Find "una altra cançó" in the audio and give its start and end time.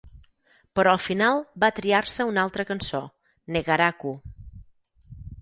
2.31-3.03